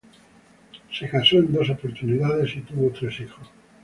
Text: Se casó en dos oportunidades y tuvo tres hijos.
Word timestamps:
Se 0.91 1.07
casó 1.07 1.35
en 1.37 1.53
dos 1.53 1.69
oportunidades 1.69 2.55
y 2.55 2.61
tuvo 2.61 2.89
tres 2.89 3.19
hijos. 3.19 3.51